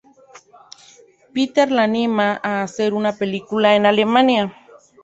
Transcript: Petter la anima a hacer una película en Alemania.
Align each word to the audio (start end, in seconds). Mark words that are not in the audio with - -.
Petter 1.31 1.69
la 1.77 1.83
anima 1.83 2.27
a 2.41 2.63
hacer 2.63 2.95
una 2.95 3.13
película 3.15 3.75
en 3.75 3.85
Alemania. 3.85 4.51